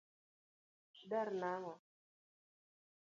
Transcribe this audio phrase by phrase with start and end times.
[0.99, 1.75] Udar nang'o?